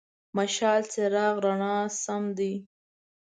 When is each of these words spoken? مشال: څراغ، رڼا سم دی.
مشال: 0.35 0.81
څراغ، 0.91 1.35
رڼا 1.43 1.75
سم 2.03 2.23
دی. 2.37 2.53